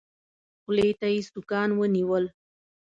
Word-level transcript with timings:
خولې 0.61 0.89
ته 0.99 1.07
يې 1.13 1.19
سوکان 1.29 1.69
ونيول. 1.73 2.25